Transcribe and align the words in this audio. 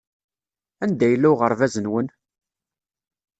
Anda 0.83 1.07
yella 1.09 1.27
uɣerbaz-nwen? 1.33 2.07